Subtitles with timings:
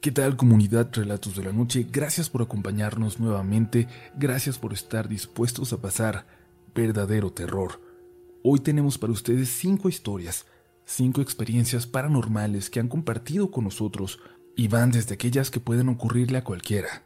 [0.00, 1.86] ¿Qué tal comunidad Relatos de la Noche?
[1.92, 6.26] Gracias por acompañarnos nuevamente, gracias por estar dispuestos a pasar
[6.74, 7.82] verdadero terror.
[8.42, 10.46] Hoy tenemos para ustedes cinco historias,
[10.86, 14.20] cinco experiencias paranormales que han compartido con nosotros
[14.56, 17.02] y van desde aquellas que pueden ocurrirle a cualquiera,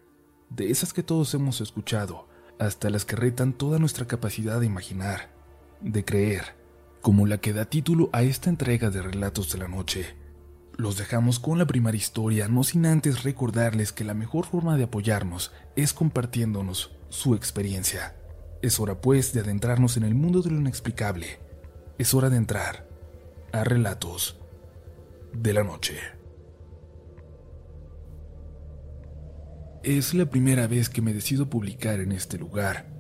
[0.50, 2.28] de esas que todos hemos escuchado,
[2.60, 5.34] hasta las que retan toda nuestra capacidad de imaginar,
[5.80, 6.54] de creer,
[7.00, 10.14] como la que da título a esta entrega de Relatos de la Noche.
[10.76, 14.84] Los dejamos con la primera historia, no sin antes recordarles que la mejor forma de
[14.84, 18.16] apoyarnos es compartiéndonos su experiencia.
[18.60, 21.38] Es hora pues de adentrarnos en el mundo de lo inexplicable.
[21.96, 22.88] Es hora de entrar
[23.52, 24.40] a relatos
[25.32, 25.96] de la noche.
[29.84, 32.90] Es la primera vez que me decido publicar en este lugar.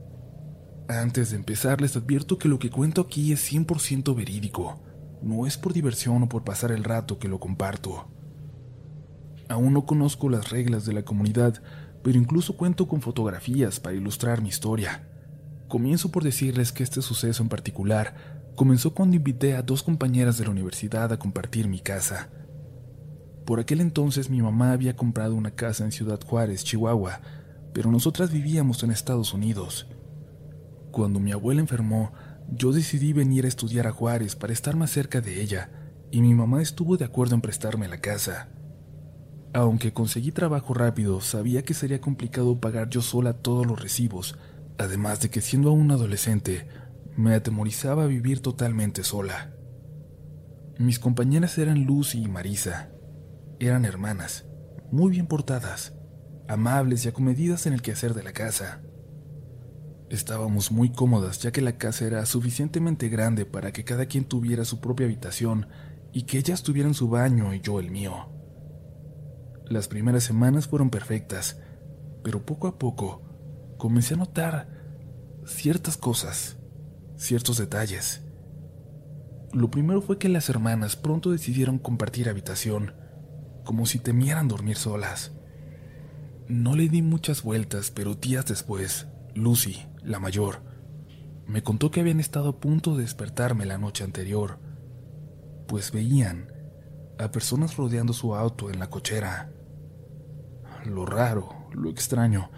[0.86, 4.80] Antes de empezar les advierto que lo que cuento aquí es 100% verídico
[5.24, 8.06] no es por diversión o por pasar el rato que lo comparto.
[9.48, 11.62] Aún no conozco las reglas de la comunidad,
[12.02, 15.08] pero incluso cuento con fotografías para ilustrar mi historia.
[15.68, 18.14] Comienzo por decirles que este suceso en particular
[18.54, 22.30] comenzó cuando invité a dos compañeras de la universidad a compartir mi casa.
[23.44, 27.20] Por aquel entonces mi mamá había comprado una casa en Ciudad Juárez, Chihuahua,
[27.72, 29.86] pero nosotras vivíamos en Estados Unidos.
[30.90, 32.12] Cuando mi abuela enfermó,
[32.50, 35.70] yo decidí venir a estudiar a Juárez para estar más cerca de ella,
[36.10, 38.48] y mi mamá estuvo de acuerdo en prestarme la casa.
[39.52, 44.36] Aunque conseguí trabajo rápido, sabía que sería complicado pagar yo sola todos los recibos,
[44.78, 46.66] además de que siendo aún adolescente,
[47.16, 49.54] me atemorizaba vivir totalmente sola.
[50.78, 52.90] Mis compañeras eran Lucy y Marisa.
[53.60, 54.44] Eran hermanas,
[54.90, 55.94] muy bien portadas,
[56.48, 58.82] amables y acomedidas en el quehacer de la casa.
[60.14, 64.64] Estábamos muy cómodas ya que la casa era suficientemente grande para que cada quien tuviera
[64.64, 65.66] su propia habitación
[66.12, 68.28] y que ellas tuvieran su baño y yo el mío.
[69.66, 71.60] Las primeras semanas fueron perfectas,
[72.22, 73.22] pero poco a poco
[73.76, 74.68] comencé a notar
[75.46, 76.58] ciertas cosas,
[77.16, 78.22] ciertos detalles.
[79.52, 82.94] Lo primero fue que las hermanas pronto decidieron compartir habitación,
[83.64, 85.32] como si temieran dormir solas.
[86.46, 90.62] No le di muchas vueltas, pero días después, Lucy, la mayor,
[91.46, 94.60] me contó que habían estado a punto de despertarme la noche anterior,
[95.66, 96.52] pues veían
[97.18, 99.52] a personas rodeando su auto en la cochera.
[100.84, 102.50] Lo raro, lo extraño,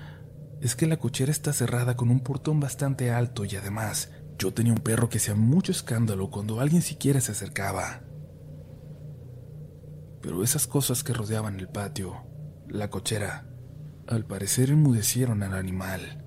[0.60, 4.72] es que la cochera está cerrada con un portón bastante alto y además yo tenía
[4.72, 8.02] un perro que hacía mucho escándalo cuando alguien siquiera se acercaba.
[10.20, 12.26] Pero esas cosas que rodeaban el patio,
[12.68, 13.48] la cochera,
[14.06, 16.25] al parecer enmudecieron al animal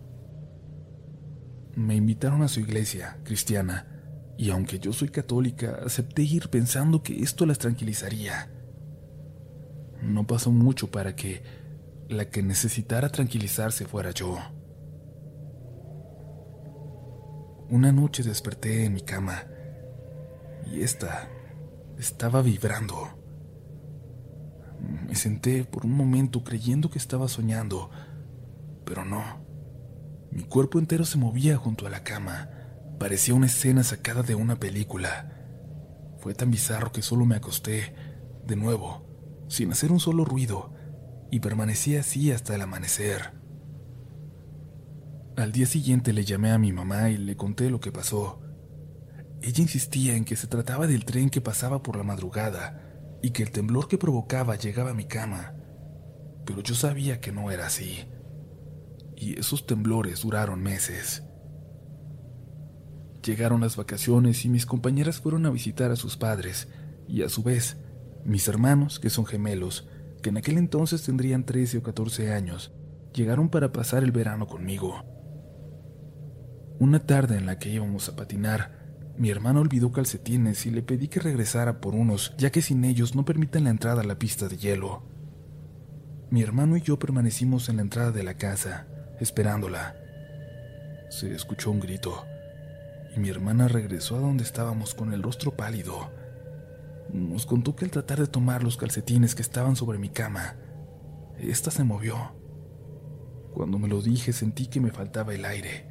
[1.79, 3.87] me invitaron a su iglesia cristiana,
[4.37, 8.51] y aunque yo soy católica, acepté ir pensando que esto las tranquilizaría.
[10.01, 11.41] No pasó mucho para que
[12.09, 14.37] la que necesitara tranquilizarse fuera yo.
[17.69, 19.43] Una noche desperté en mi cama
[20.65, 21.29] y esta
[21.97, 23.07] estaba vibrando.
[25.07, 27.89] Me senté por un momento creyendo que estaba soñando,
[28.85, 29.48] pero no.
[30.39, 32.49] Mi cuerpo entero se movía junto a la cama.
[32.97, 35.35] Parecía una escena sacada de una película.
[36.19, 37.93] Fue tan bizarro que solo me acosté,
[38.47, 40.73] de nuevo, sin hacer un solo ruido,
[41.29, 43.33] y permanecí así hasta el amanecer.
[45.35, 48.39] Al día siguiente le llamé a mi mamá y le conté lo que pasó.
[49.41, 53.43] Ella insistía en que se trataba del tren que pasaba por la madrugada y que
[53.43, 55.55] el temblor que provocaba llegaba a mi cama,
[56.45, 58.07] pero yo sabía que no era así
[59.19, 61.23] y esos temblores duraron meses.
[63.23, 66.69] Llegaron las vacaciones y mis compañeras fueron a visitar a sus padres
[67.07, 67.77] y a su vez
[68.25, 69.87] mis hermanos, que son gemelos,
[70.21, 72.71] que en aquel entonces tendrían 13 o 14 años,
[73.13, 75.03] llegaron para pasar el verano conmigo.
[76.79, 78.79] Una tarde en la que íbamos a patinar,
[79.17, 83.15] mi hermano olvidó calcetines y le pedí que regresara por unos, ya que sin ellos
[83.15, 85.03] no permiten la entrada a la pista de hielo.
[86.29, 88.87] Mi hermano y yo permanecimos en la entrada de la casa,
[89.19, 89.95] esperándola.
[91.09, 92.25] Se escuchó un grito
[93.15, 96.11] y mi hermana regresó a donde estábamos con el rostro pálido.
[97.11, 100.55] Nos contó que al tratar de tomar los calcetines que estaban sobre mi cama,
[101.39, 102.35] ésta se movió.
[103.53, 105.87] Cuando me lo dije sentí que me faltaba el aire.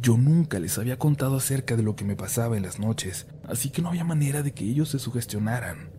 [0.00, 3.70] Yo nunca les había contado acerca de lo que me pasaba en las noches, así
[3.70, 5.92] que no había manera de que ellos se sugestionaran.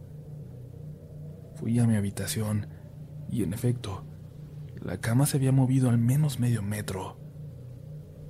[1.56, 2.68] Fui a mi habitación
[3.30, 4.06] y en efecto,
[4.86, 7.18] la cama se había movido al menos medio metro.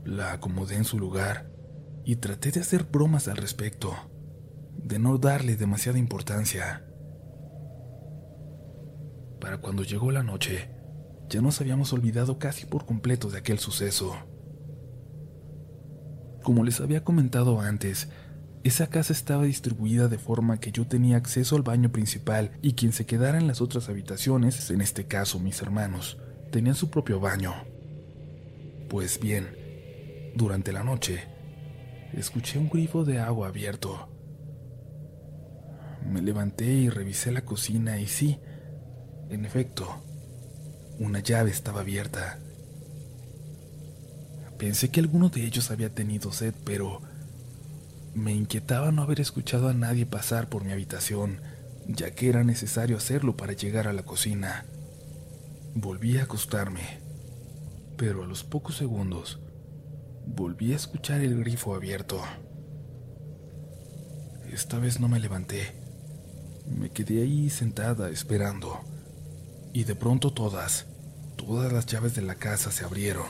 [0.06, 1.52] La acomodé en su lugar
[2.06, 3.94] y traté de hacer bromas al respecto,
[4.78, 6.86] de no darle demasiada importancia.
[9.42, 10.70] Para cuando llegó la noche,
[11.30, 14.16] ya nos habíamos olvidado casi por completo de aquel suceso.
[16.42, 18.08] Como les había comentado antes,
[18.64, 22.94] esa casa estaba distribuida de forma que yo tenía acceso al baño principal y quien
[22.94, 26.18] se quedara en las otras habitaciones, en este caso mis hermanos,
[26.56, 27.54] tenían su propio baño.
[28.88, 29.58] Pues bien,
[30.36, 31.26] durante la noche,
[32.14, 34.08] escuché un grifo de agua abierto.
[36.10, 38.40] Me levanté y revisé la cocina y sí,
[39.30, 40.02] en efecto,
[40.98, 42.40] una llave estaba abierta.
[44.58, 47.02] Pensé que alguno de ellos había tenido sed, pero
[48.14, 51.42] me inquietaba no haber escuchado a nadie pasar por mi habitación,
[51.86, 54.64] ya que era necesario hacerlo para llegar a la cocina.
[55.78, 57.02] Volví a acostarme,
[57.98, 59.42] pero a los pocos segundos
[60.26, 62.22] volví a escuchar el grifo abierto.
[64.50, 65.76] Esta vez no me levanté.
[66.66, 68.80] Me quedé ahí sentada esperando.
[69.74, 70.86] Y de pronto todas,
[71.36, 73.28] todas las llaves de la casa se abrieron.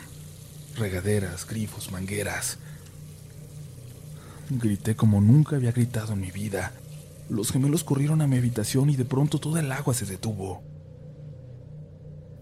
[0.77, 2.59] Regaderas, grifos, mangueras.
[4.51, 6.74] Grité como nunca había gritado en mi vida.
[7.27, 10.75] Los gemelos corrieron a mi habitación y de pronto toda el agua se detuvo.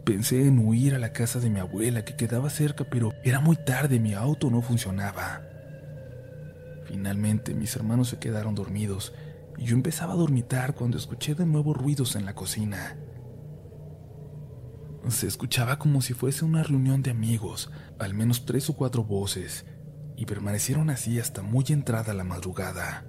[0.03, 3.55] Pensé en huir a la casa de mi abuela que quedaba cerca, pero era muy
[3.55, 5.44] tarde, mi auto no funcionaba.
[6.85, 9.13] Finalmente mis hermanos se quedaron dormidos
[9.57, 12.97] y yo empezaba a dormitar cuando escuché de nuevo ruidos en la cocina.
[15.07, 19.65] Se escuchaba como si fuese una reunión de amigos, al menos tres o cuatro voces,
[20.15, 23.06] y permanecieron así hasta muy entrada la madrugada.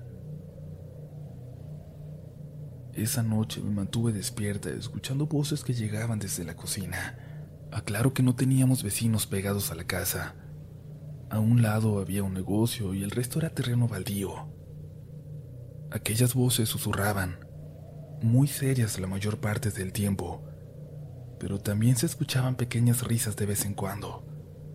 [2.96, 7.18] Esa noche me mantuve despierta escuchando voces que llegaban desde la cocina.
[7.72, 10.36] Aclaro que no teníamos vecinos pegados a la casa.
[11.28, 14.48] A un lado había un negocio y el resto era terreno baldío.
[15.90, 17.40] Aquellas voces susurraban,
[18.22, 20.44] muy serias la mayor parte del tiempo,
[21.40, 24.24] pero también se escuchaban pequeñas risas de vez en cuando,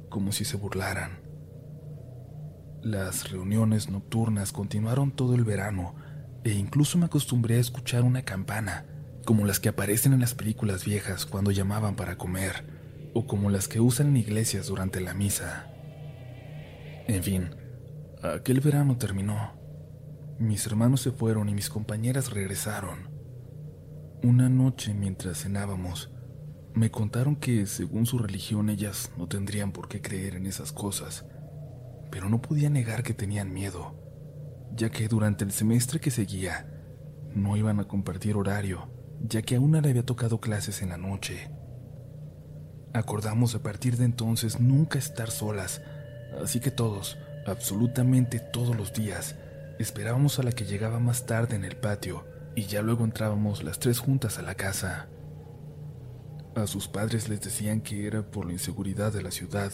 [0.09, 1.21] como si se burlaran.
[2.81, 5.95] Las reuniones nocturnas continuaron todo el verano
[6.43, 8.85] e incluso me acostumbré a escuchar una campana,
[9.25, 12.65] como las que aparecen en las películas viejas cuando llamaban para comer,
[13.13, 15.71] o como las que usan en iglesias durante la misa.
[17.07, 17.49] En fin,
[18.21, 19.53] aquel verano terminó.
[20.39, 23.09] Mis hermanos se fueron y mis compañeras regresaron.
[24.23, 26.11] Una noche mientras cenábamos,
[26.73, 31.25] me contaron que, según su religión, ellas no tendrían por qué creer en esas cosas,
[32.11, 33.95] pero no podía negar que tenían miedo,
[34.75, 36.67] ya que durante el semestre que seguía
[37.33, 38.89] no iban a compartir horario,
[39.21, 41.51] ya que a una le había tocado clases en la noche.
[42.93, 45.81] Acordamos a partir de entonces nunca estar solas,
[46.41, 49.35] así que todos, absolutamente todos los días,
[49.77, 52.25] esperábamos a la que llegaba más tarde en el patio
[52.55, 55.07] y ya luego entrábamos las tres juntas a la casa.
[56.55, 59.71] A sus padres les decían que era por la inseguridad de la ciudad,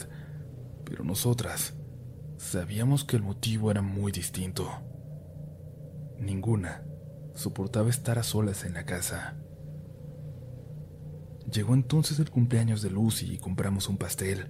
[0.84, 1.74] pero nosotras
[2.38, 4.68] sabíamos que el motivo era muy distinto.
[6.18, 6.84] Ninguna
[7.34, 9.36] soportaba estar a solas en la casa.
[11.50, 14.48] Llegó entonces el cumpleaños de Lucy y compramos un pastel.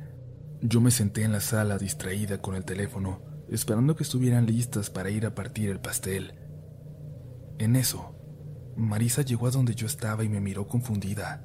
[0.62, 5.10] Yo me senté en la sala distraída con el teléfono, esperando que estuvieran listas para
[5.10, 6.34] ir a partir el pastel.
[7.58, 8.14] En eso,
[8.76, 11.42] Marisa llegó a donde yo estaba y me miró confundida.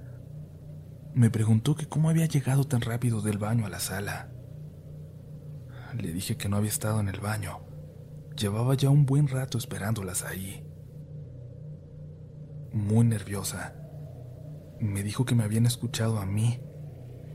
[1.13, 4.31] Me preguntó que cómo había llegado tan rápido del baño a la sala.
[5.97, 7.59] Le dije que no había estado en el baño.
[8.37, 10.65] Llevaba ya un buen rato esperándolas ahí.
[12.73, 13.75] Muy nerviosa,
[14.79, 16.59] me dijo que me habían escuchado a mí,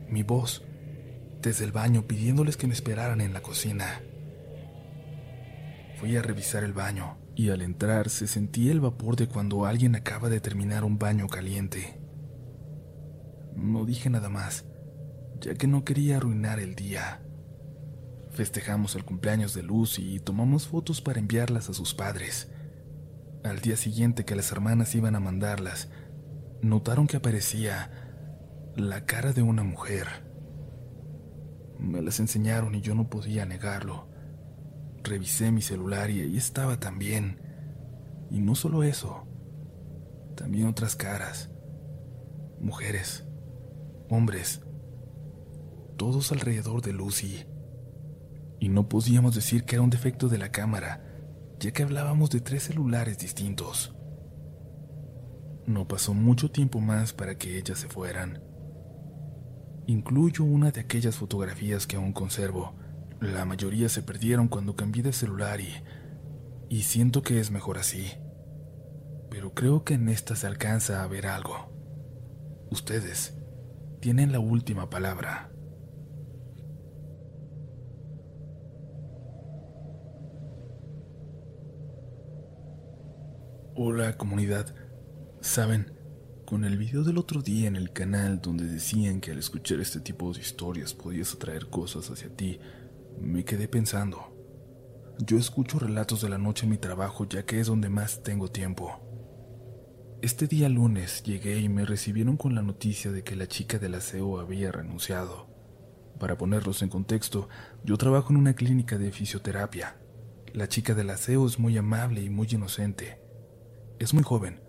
[0.08, 0.64] mi voz,
[1.42, 4.00] desde el baño pidiéndoles que me esperaran en la cocina.
[6.00, 9.94] Fui a revisar el baño y al entrar se sentía el vapor de cuando alguien
[9.94, 12.00] acaba de terminar un baño caliente.
[13.54, 14.64] No dije nada más,
[15.40, 17.22] ya que no quería arruinar el día.
[18.36, 22.48] Festejamos el cumpleaños de Lucy y tomamos fotos para enviarlas a sus padres.
[23.42, 25.88] Al día siguiente que las hermanas iban a mandarlas,
[26.62, 27.90] notaron que aparecía
[28.76, 30.06] la cara de una mujer.
[31.78, 34.08] Me las enseñaron y yo no podía negarlo.
[35.02, 37.40] Revisé mi celular y ahí estaba también.
[38.30, 39.26] Y no solo eso,
[40.36, 41.50] también otras caras.
[42.60, 43.26] Mujeres
[44.08, 44.60] hombres,
[45.96, 47.44] todos alrededor de Lucy.
[48.58, 51.04] Y no podíamos decir que era un defecto de la cámara,
[51.60, 53.94] ya que hablábamos de tres celulares distintos.
[55.66, 58.42] No pasó mucho tiempo más para que ellas se fueran.
[59.86, 62.74] Incluyo una de aquellas fotografías que aún conservo.
[63.20, 65.72] La mayoría se perdieron cuando cambié de celular y,
[66.68, 68.12] y siento que es mejor así.
[69.30, 71.72] Pero creo que en esta se alcanza a ver algo.
[72.70, 73.34] ustedes
[74.00, 75.50] tienen la última palabra.
[83.78, 84.74] Hola comunidad.
[85.42, 85.92] Saben,
[86.46, 90.00] con el video del otro día en el canal donde decían que al escuchar este
[90.00, 92.58] tipo de historias podías atraer cosas hacia ti,
[93.20, 94.32] me quedé pensando.
[95.18, 98.48] Yo escucho relatos de la noche en mi trabajo ya que es donde más tengo
[98.50, 98.98] tiempo.
[100.22, 103.96] Este día lunes llegué y me recibieron con la noticia de que la chica del
[103.96, 105.48] aseo había renunciado.
[106.18, 107.50] Para ponerlos en contexto,
[107.84, 109.98] yo trabajo en una clínica de fisioterapia.
[110.54, 113.25] La chica del aseo es muy amable y muy inocente.
[113.98, 114.60] Es muy joven,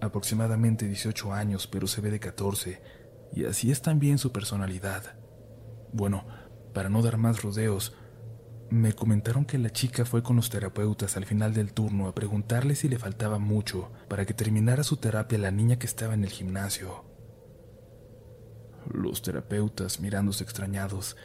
[0.00, 2.82] aproximadamente 18 años, pero se ve de 14,
[3.32, 5.16] y así es también su personalidad.
[5.92, 6.24] Bueno,
[6.72, 7.94] para no dar más rodeos,
[8.70, 12.74] me comentaron que la chica fue con los terapeutas al final del turno a preguntarle
[12.74, 16.30] si le faltaba mucho para que terminara su terapia la niña que estaba en el
[16.30, 17.04] gimnasio.
[18.92, 21.16] Los terapeutas, mirándose extrañados,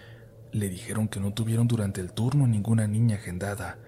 [0.52, 3.80] le dijeron que no tuvieron durante el turno ninguna niña agendada,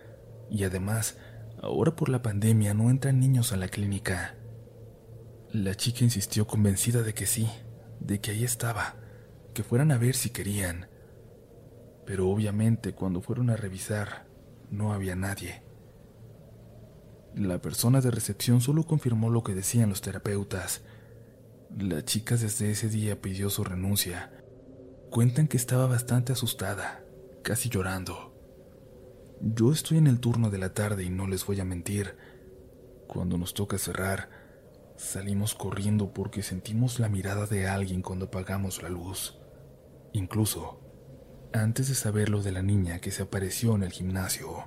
[0.50, 1.18] y además
[1.62, 4.36] Ahora por la pandemia no entran niños a la clínica.
[5.52, 7.48] La chica insistió convencida de que sí,
[8.00, 8.96] de que ahí estaba,
[9.54, 10.88] que fueran a ver si querían.
[12.04, 14.26] Pero obviamente cuando fueron a revisar,
[14.72, 15.62] no había nadie.
[17.36, 20.82] La persona de recepción solo confirmó lo que decían los terapeutas.
[21.78, 24.34] La chica desde ese día pidió su renuncia.
[25.12, 27.04] Cuentan que estaba bastante asustada,
[27.44, 28.31] casi llorando.
[29.44, 32.16] Yo estoy en el turno de la tarde y no les voy a mentir.
[33.08, 34.30] Cuando nos toca cerrar,
[34.98, 39.40] salimos corriendo porque sentimos la mirada de alguien cuando apagamos la luz.
[40.14, 40.80] Incluso
[41.54, 44.66] antes de saber lo de la niña que se apareció en el gimnasio.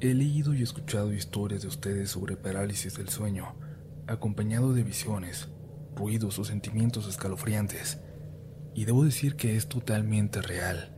[0.00, 3.56] He leído y escuchado historias de ustedes sobre parálisis del sueño,
[4.06, 5.48] acompañado de visiones,
[5.94, 8.00] ruidos o sentimientos escalofriantes,
[8.74, 10.90] y debo decir que es totalmente real.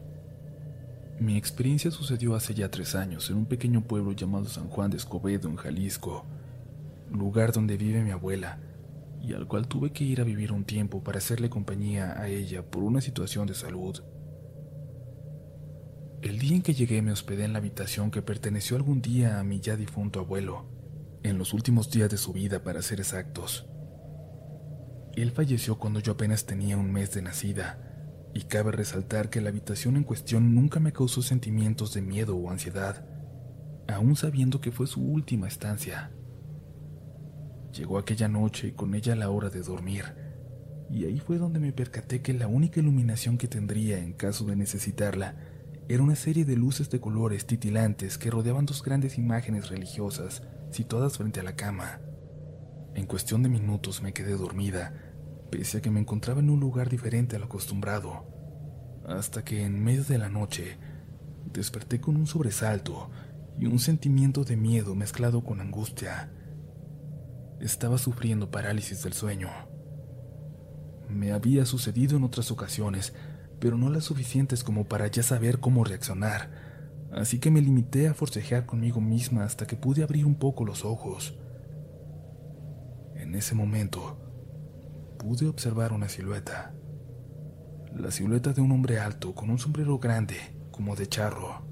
[1.18, 4.98] Mi experiencia sucedió hace ya tres años en un pequeño pueblo llamado San Juan de
[4.98, 6.26] Escobedo, en Jalisco,
[7.10, 8.58] lugar donde vive mi abuela,
[9.22, 12.62] y al cual tuve que ir a vivir un tiempo para hacerle compañía a ella
[12.62, 14.02] por una situación de salud.
[16.22, 19.44] El día en que llegué me hospedé en la habitación que perteneció algún día a
[19.44, 20.66] mi ya difunto abuelo,
[21.22, 23.66] en los últimos días de su vida para ser exactos.
[25.16, 27.78] Él falleció cuando yo apenas tenía un mes de nacida,
[28.34, 32.50] y cabe resaltar que la habitación en cuestión nunca me causó sentimientos de miedo o
[32.50, 33.02] ansiedad,
[33.88, 36.10] aún sabiendo que fue su última estancia.
[37.72, 40.04] Llegó aquella noche y con ella la hora de dormir,
[40.90, 44.54] y ahí fue donde me percaté que la única iluminación que tendría en caso de
[44.54, 45.34] necesitarla
[45.88, 51.16] era una serie de luces de colores titilantes que rodeaban dos grandes imágenes religiosas situadas
[51.16, 52.00] frente a la cama.
[52.94, 55.05] En cuestión de minutos me quedé dormida,
[55.50, 58.24] pese a que me encontraba en un lugar diferente a lo acostumbrado,
[59.06, 60.78] hasta que en medio de la noche
[61.52, 63.10] desperté con un sobresalto
[63.58, 66.30] y un sentimiento de miedo mezclado con angustia.
[67.60, 69.48] Estaba sufriendo parálisis del sueño.
[71.08, 73.14] Me había sucedido en otras ocasiones,
[73.60, 76.50] pero no las suficientes como para ya saber cómo reaccionar,
[77.12, 80.84] así que me limité a forcejear conmigo misma hasta que pude abrir un poco los
[80.84, 81.38] ojos.
[83.14, 84.25] En ese momento,
[85.26, 86.72] pude observar una silueta.
[87.92, 90.36] La silueta de un hombre alto con un sombrero grande,
[90.70, 91.66] como de charro.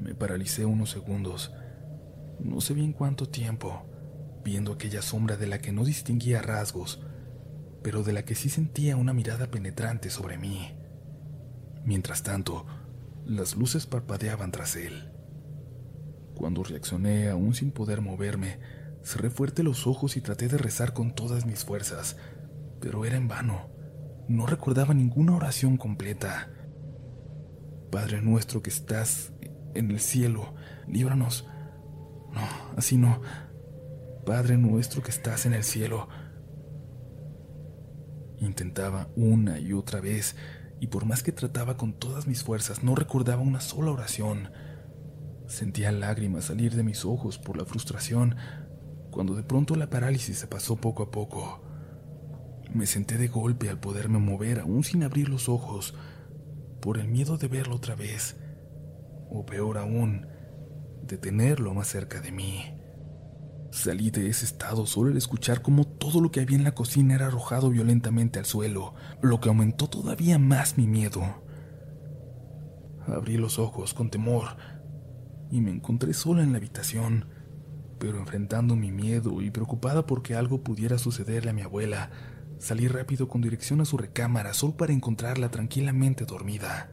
[0.00, 1.52] Me paralicé unos segundos,
[2.38, 3.90] no sé bien cuánto tiempo,
[4.44, 7.02] viendo aquella sombra de la que no distinguía rasgos,
[7.82, 10.76] pero de la que sí sentía una mirada penetrante sobre mí.
[11.84, 12.66] Mientras tanto,
[13.24, 15.10] las luces parpadeaban tras él.
[16.36, 18.60] Cuando reaccioné, aún sin poder moverme,
[19.06, 22.16] Cerré fuerte los ojos y traté de rezar con todas mis fuerzas,
[22.80, 23.70] pero era en vano.
[24.26, 26.50] No recordaba ninguna oración completa.
[27.92, 29.32] Padre nuestro que estás
[29.74, 30.54] en el cielo,
[30.88, 31.46] líbranos.
[32.32, 32.40] No,
[32.76, 33.20] así no.
[34.26, 36.08] Padre nuestro que estás en el cielo.
[38.40, 40.34] Intentaba una y otra vez,
[40.80, 44.50] y por más que trataba con todas mis fuerzas, no recordaba una sola oración.
[45.46, 48.34] Sentía lágrimas salir de mis ojos por la frustración,
[49.16, 51.62] cuando de pronto la parálisis se pasó poco a poco.
[52.74, 55.94] Me senté de golpe al poderme mover aún sin abrir los ojos,
[56.82, 58.36] por el miedo de verlo otra vez,
[59.30, 60.26] o peor aún,
[61.02, 62.62] de tenerlo más cerca de mí.
[63.70, 67.14] Salí de ese estado solo al escuchar cómo todo lo que había en la cocina
[67.14, 71.22] era arrojado violentamente al suelo, lo que aumentó todavía más mi miedo.
[73.06, 74.58] Abrí los ojos con temor,
[75.50, 77.34] y me encontré sola en la habitación,
[77.98, 82.10] pero enfrentando mi miedo y preocupada porque algo pudiera sucederle a mi abuela,
[82.58, 86.90] salí rápido con dirección a su recámara solo para encontrarla tranquilamente dormida.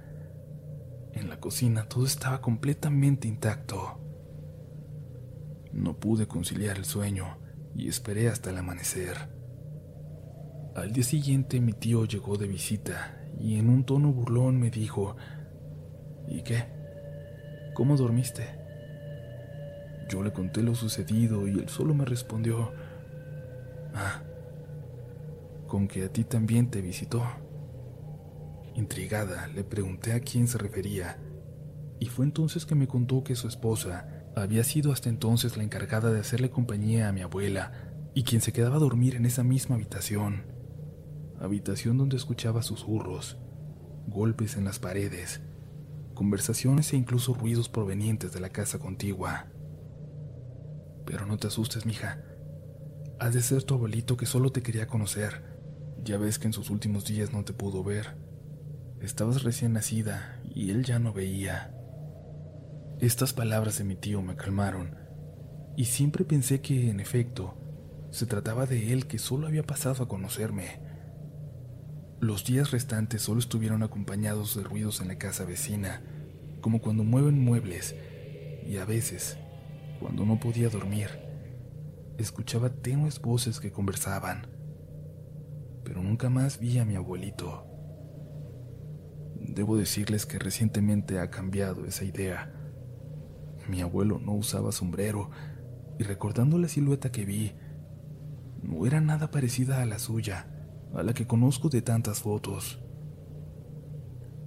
[1.13, 4.00] En la cocina todo estaba completamente intacto.
[5.72, 7.38] No pude conciliar el sueño
[7.75, 9.29] y esperé hasta el amanecer.
[10.75, 15.15] Al día siguiente mi tío llegó de visita y en un tono burlón me dijo,
[16.27, 16.65] ¿Y qué?
[17.74, 18.62] ¿Cómo dormiste?
[20.10, 22.72] Yo le conté lo sucedido y él solo me respondió,
[23.93, 24.24] Ah,
[25.67, 27.24] con que a ti también te visitó.
[28.75, 31.19] Intrigada, le pregunté a quién se refería,
[32.00, 36.12] y fue entonces que me contó que su esposa había sido hasta entonces la encargada
[36.12, 37.72] de hacerle compañía a mi abuela
[38.15, 40.43] y quien se quedaba a dormir en esa misma habitación,
[41.39, 43.38] habitación donde escuchaba susurros,
[44.07, 45.41] golpes en las paredes,
[46.13, 49.52] conversaciones e incluso ruidos provenientes de la casa contigua.
[51.05, 52.24] Pero no te asustes, mija.
[53.19, 55.43] Has de ser tu abuelito que solo te quería conocer.
[56.03, 58.15] Ya ves que en sus últimos días no te pudo ver.
[59.01, 61.74] Estabas recién nacida y él ya no veía.
[63.00, 64.95] Estas palabras de mi tío me calmaron,
[65.75, 67.57] y siempre pensé que, en efecto,
[68.12, 70.79] se trataba de él que solo había pasado a conocerme.
[72.22, 76.01] Los días restantes solo estuvieron acompañados de ruidos en la casa vecina,
[76.62, 77.95] como cuando mueven muebles,
[78.65, 79.38] y a veces,
[80.03, 81.07] cuando no podía dormir,
[82.17, 84.48] escuchaba tenues voces que conversaban.
[85.86, 87.65] Pero nunca más vi a mi abuelito.
[89.39, 92.53] Debo decirles que recientemente ha cambiado esa idea.
[93.69, 95.29] Mi abuelo no usaba sombrero,
[95.98, 97.53] y recordando la silueta que vi,
[98.62, 100.50] no era nada parecida a la suya
[100.93, 102.81] a la que conozco de tantas fotos.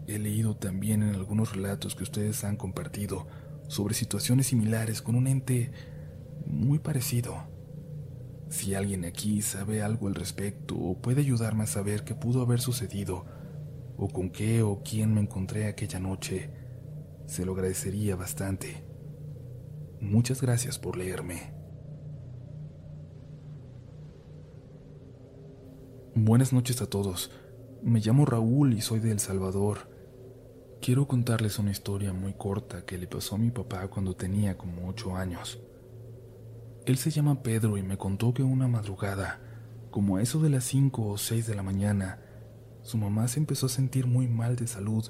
[0.06, 3.26] He leído también en algunos relatos que ustedes han compartido
[3.68, 5.70] sobre situaciones similares con un ente
[6.46, 7.36] muy parecido.
[8.48, 12.60] Si alguien aquí sabe algo al respecto o puede ayudarme a saber qué pudo haber
[12.60, 13.24] sucedido
[13.96, 16.50] o con qué o quién me encontré aquella noche,
[17.26, 18.84] se lo agradecería bastante.
[20.00, 21.54] Muchas gracias por leerme.
[26.14, 27.30] Buenas noches a todos.
[27.82, 29.95] Me llamo Raúl y soy de El Salvador.
[30.80, 34.88] Quiero contarles una historia muy corta que le pasó a mi papá cuando tenía como
[34.88, 35.58] ocho años.
[36.84, 39.40] Él se llama Pedro y me contó que una madrugada,
[39.90, 42.20] como a eso de las cinco o seis de la mañana,
[42.82, 45.04] su mamá se empezó a sentir muy mal de salud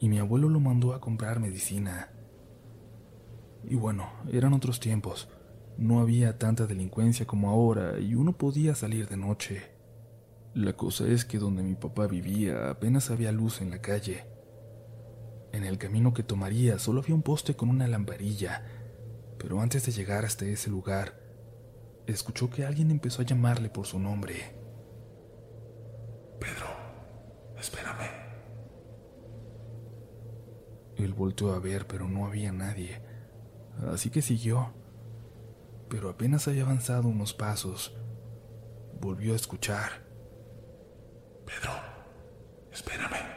[0.00, 2.08] y mi abuelo lo mandó a comprar medicina.
[3.64, 5.28] Y bueno, eran otros tiempos.
[5.76, 9.62] No había tanta delincuencia como ahora y uno podía salir de noche.
[10.54, 14.37] La cosa es que donde mi papá vivía apenas había luz en la calle.
[15.52, 18.64] En el camino que tomaría solo había un poste con una lamparilla,
[19.38, 21.18] pero antes de llegar hasta ese lugar,
[22.06, 24.54] escuchó que alguien empezó a llamarle por su nombre.
[26.38, 26.66] Pedro,
[27.58, 28.08] espérame.
[30.96, 33.00] Él volteó a ver, pero no había nadie,
[33.92, 34.74] así que siguió.
[35.88, 37.96] Pero apenas había avanzado unos pasos,
[39.00, 40.06] volvió a escuchar.
[41.46, 41.72] Pedro,
[42.72, 43.27] espérame.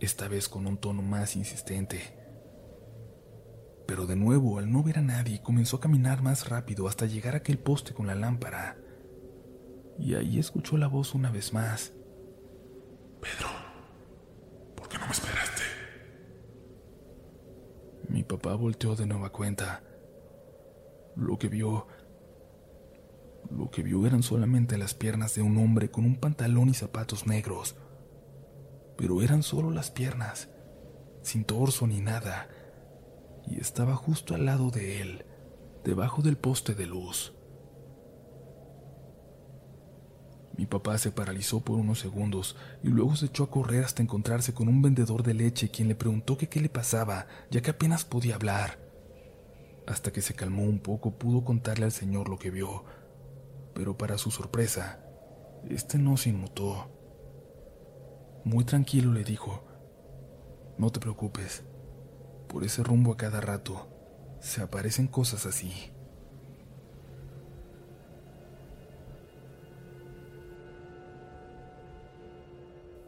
[0.00, 2.00] Esta vez con un tono más insistente.
[3.86, 7.34] Pero de nuevo, al no ver a nadie, comenzó a caminar más rápido hasta llegar
[7.34, 8.76] a aquel poste con la lámpara.
[9.98, 11.92] Y ahí escuchó la voz una vez más.
[13.20, 13.48] Pedro,
[14.76, 15.62] ¿por qué no me esperaste?
[18.08, 19.82] Mi papá volteó de nueva cuenta.
[21.16, 21.86] Lo que vio
[23.50, 27.26] lo que vio eran solamente las piernas de un hombre con un pantalón y zapatos
[27.26, 27.76] negros.
[28.98, 30.48] Pero eran solo las piernas,
[31.22, 32.48] sin torso ni nada,
[33.46, 35.24] y estaba justo al lado de él,
[35.84, 37.32] debajo del poste de luz.
[40.56, 44.52] Mi papá se paralizó por unos segundos y luego se echó a correr hasta encontrarse
[44.52, 48.34] con un vendedor de leche quien le preguntó qué le pasaba, ya que apenas podía
[48.34, 48.80] hablar.
[49.86, 52.84] Hasta que se calmó un poco pudo contarle al señor lo que vio,
[53.72, 54.98] pero para su sorpresa,
[55.70, 56.97] este no se inmutó.
[58.44, 59.64] Muy tranquilo le dijo,
[60.78, 61.64] no te preocupes,
[62.48, 63.88] por ese rumbo a cada rato
[64.40, 65.72] se aparecen cosas así.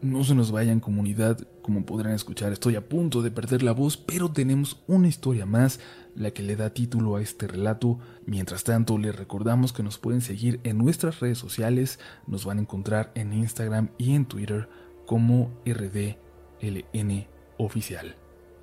[0.03, 3.73] No se nos vaya en comunidad, como podrán escuchar, estoy a punto de perder la
[3.73, 5.79] voz, pero tenemos una historia más,
[6.16, 7.99] la que le da título a este relato.
[8.25, 12.62] Mientras tanto, les recordamos que nos pueden seguir en nuestras redes sociales, nos van a
[12.62, 14.71] encontrar en Instagram y en Twitter
[15.11, 17.27] como RDLN
[17.59, 18.14] Oficial.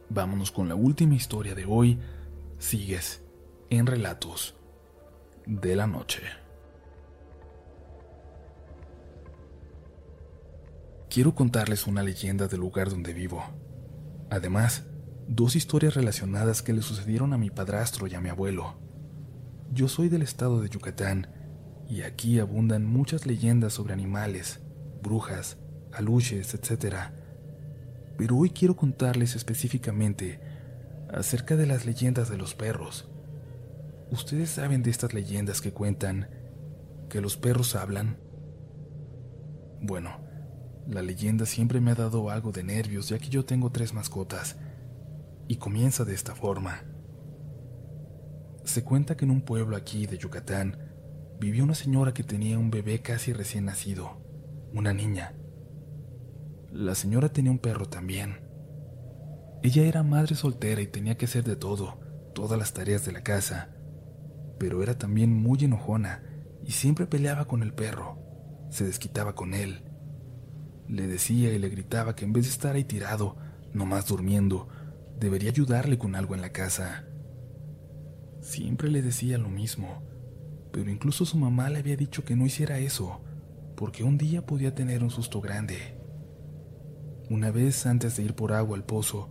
[0.07, 1.99] Vámonos con la última historia de hoy.
[2.57, 3.21] Sigues
[3.69, 4.55] en Relatos
[5.45, 6.21] de la Noche.
[11.09, 13.43] Quiero contarles una leyenda del lugar donde vivo.
[14.29, 14.85] Además,
[15.27, 18.79] dos historias relacionadas que le sucedieron a mi padrastro y a mi abuelo.
[19.73, 21.27] Yo soy del estado de Yucatán
[21.89, 24.61] y aquí abundan muchas leyendas sobre animales,
[25.03, 25.57] brujas,
[25.93, 26.95] aluches, etc.
[28.17, 30.39] Pero hoy quiero contarles específicamente
[31.11, 33.09] acerca de las leyendas de los perros.
[34.11, 36.29] ¿Ustedes saben de estas leyendas que cuentan
[37.09, 38.17] que los perros hablan?
[39.81, 40.19] Bueno,
[40.87, 44.55] la leyenda siempre me ha dado algo de nervios ya que yo tengo tres mascotas
[45.47, 46.83] y comienza de esta forma.
[48.63, 50.77] Se cuenta que en un pueblo aquí de Yucatán
[51.39, 54.21] vivía una señora que tenía un bebé casi recién nacido,
[54.73, 55.36] una niña.
[56.77, 58.37] La señora tenía un perro también.
[59.63, 61.99] Ella era madre soltera y tenía que hacer de todo,
[62.35, 63.71] todas las tareas de la casa,
[64.59, 66.21] pero era también muy enojona
[66.63, 68.19] y siempre peleaba con el perro,
[68.69, 69.85] se desquitaba con él.
[70.87, 73.37] Le decía y le gritaba que en vez de estar ahí tirado,
[73.73, 74.67] nomás durmiendo,
[75.19, 77.07] debería ayudarle con algo en la casa.
[78.39, 80.03] Siempre le decía lo mismo,
[80.71, 83.23] pero incluso su mamá le había dicho que no hiciera eso,
[83.75, 85.96] porque un día podía tener un susto grande.
[87.29, 89.29] Una vez antes de ir por agua al pozo,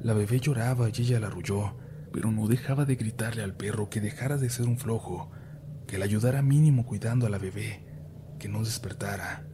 [0.00, 1.76] la bebé lloraba y ella la arrulló,
[2.12, 5.30] pero no dejaba de gritarle al perro que dejara de ser un flojo,
[5.86, 7.84] que le ayudara mínimo cuidando a la bebé,
[8.38, 9.46] que no despertara.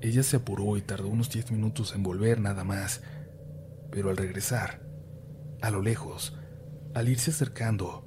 [0.00, 3.02] Ella se apuró y tardó unos diez minutos en volver nada más,
[3.90, 4.82] pero al regresar,
[5.60, 6.38] a lo lejos,
[6.94, 8.06] al irse acercando,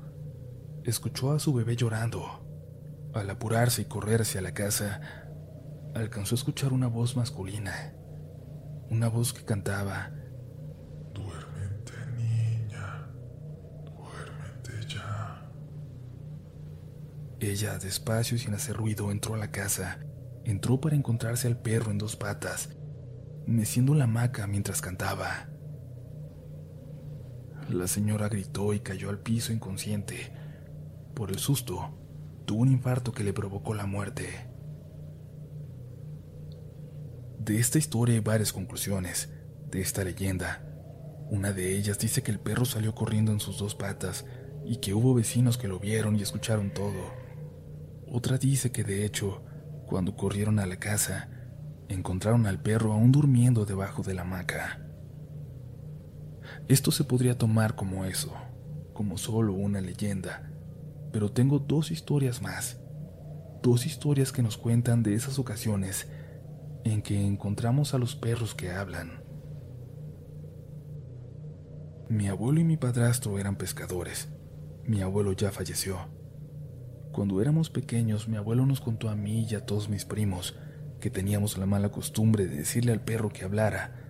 [0.85, 2.39] escuchó a su bebé llorando.
[3.13, 5.22] Al apurarse y correr hacia la casa,
[5.95, 7.93] alcanzó a escuchar una voz masculina,
[8.89, 10.11] una voz que cantaba,
[11.13, 13.07] Duérmete, niña,
[13.85, 15.51] duérmete ya.
[17.39, 19.99] Ella, despacio y sin hacer ruido, entró a la casa.
[20.43, 22.69] Entró para encontrarse al perro en dos patas,
[23.45, 25.49] meciendo la hamaca mientras cantaba.
[27.69, 30.33] La señora gritó y cayó al piso inconsciente.
[31.13, 31.97] Por el susto,
[32.45, 34.52] tuvo un infarto que le provocó la muerte.
[37.43, 39.27] De esta historia hay varias conclusiones,
[39.69, 40.63] de esta leyenda.
[41.29, 44.23] Una de ellas dice que el perro salió corriendo en sus dos patas
[44.63, 47.11] y que hubo vecinos que lo vieron y escucharon todo.
[48.07, 49.43] Otra dice que de hecho,
[49.87, 51.27] cuando corrieron a la casa,
[51.89, 54.79] encontraron al perro aún durmiendo debajo de la hamaca.
[56.69, 58.33] Esto se podría tomar como eso,
[58.93, 60.49] como solo una leyenda,
[61.11, 62.79] pero tengo dos historias más,
[63.61, 66.07] dos historias que nos cuentan de esas ocasiones
[66.83, 69.23] en que encontramos a los perros que hablan.
[72.09, 74.29] Mi abuelo y mi padrastro eran pescadores.
[74.85, 75.97] Mi abuelo ya falleció.
[77.11, 80.55] Cuando éramos pequeños, mi abuelo nos contó a mí y a todos mis primos
[80.99, 84.03] que teníamos la mala costumbre de decirle al perro que hablara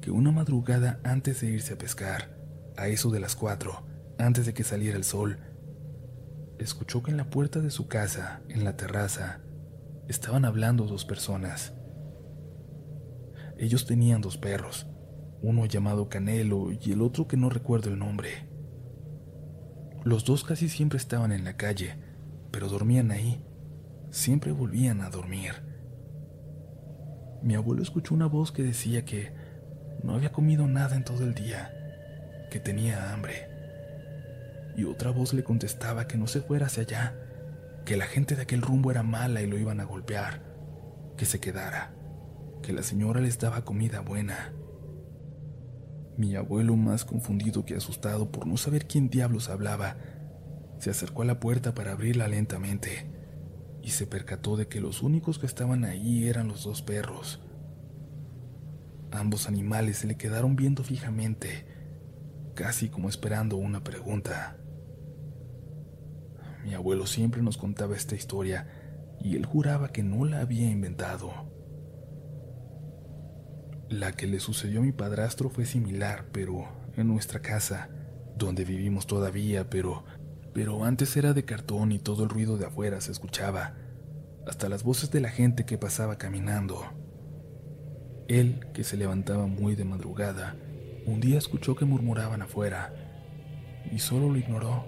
[0.00, 2.36] que una madrugada antes de irse a pescar,
[2.76, 3.84] a eso de las cuatro,
[4.18, 5.38] antes de que saliera el sol,
[6.58, 9.40] escuchó que en la puerta de su casa, en la terraza,
[10.08, 11.74] estaban hablando dos personas.
[13.58, 14.86] Ellos tenían dos perros,
[15.40, 18.48] uno llamado Canelo y el otro que no recuerdo el nombre.
[20.04, 21.96] Los dos casi siempre estaban en la calle,
[22.50, 23.42] pero dormían ahí.
[24.10, 25.52] Siempre volvían a dormir.
[27.42, 29.32] Mi abuelo escuchó una voz que decía que
[30.02, 31.72] no había comido nada en todo el día,
[32.50, 33.48] que tenía hambre.
[34.76, 37.14] Y otra voz le contestaba que no se fuera hacia allá,
[37.84, 40.42] que la gente de aquel rumbo era mala y lo iban a golpear,
[41.16, 41.95] que se quedara,
[42.66, 44.52] que la señora les daba comida buena.
[46.16, 49.96] Mi abuelo, más confundido que asustado por no saber quién diablos hablaba,
[50.80, 53.08] se acercó a la puerta para abrirla lentamente
[53.84, 57.40] y se percató de que los únicos que estaban ahí eran los dos perros.
[59.12, 61.66] Ambos animales se le quedaron viendo fijamente,
[62.54, 64.56] casi como esperando una pregunta.
[66.64, 68.66] Mi abuelo siempre nos contaba esta historia
[69.20, 71.55] y él juraba que no la había inventado.
[73.88, 77.88] La que le sucedió a mi padrastro fue similar, pero en nuestra casa,
[78.36, 80.04] donde vivimos todavía, pero
[80.56, 83.74] pero antes era de cartón y todo el ruido de afuera se escuchaba,
[84.46, 86.80] hasta las voces de la gente que pasaba caminando.
[88.26, 90.56] Él, que se levantaba muy de madrugada,
[91.04, 92.94] un día escuchó que murmuraban afuera
[93.92, 94.86] y solo lo ignoró.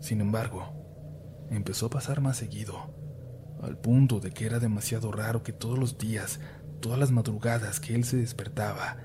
[0.00, 0.72] Sin embargo,
[1.48, 2.92] empezó a pasar más seguido,
[3.62, 6.40] al punto de que era demasiado raro que todos los días,
[6.82, 8.98] todas las madrugadas que él se despertaba,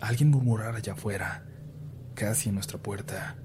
[0.00, 1.46] alguien murmurara allá afuera,
[2.14, 3.36] casi en nuestra puerta.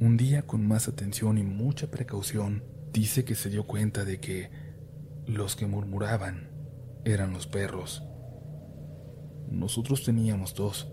[0.00, 4.50] Un día, con más atención y mucha precaución, dice que se dio cuenta de que
[5.26, 6.48] los que murmuraban
[7.04, 8.04] eran los perros.
[9.50, 10.90] Nosotros teníamos dos.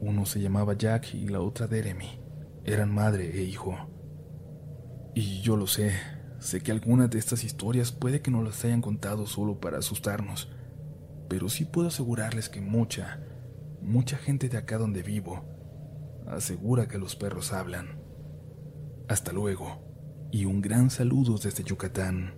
[0.00, 2.20] Uno se llamaba Jack y la otra Jeremy.
[2.64, 3.76] Eran madre e hijo.
[5.14, 5.92] Y yo lo sé,
[6.38, 10.50] sé que algunas de estas historias puede que no las hayan contado solo para asustarnos,
[11.28, 13.20] pero sí puedo asegurarles que mucha,
[13.82, 15.44] mucha gente de acá donde vivo
[16.26, 18.00] asegura que los perros hablan.
[19.08, 19.80] Hasta luego,
[20.30, 22.37] y un gran saludo desde Yucatán.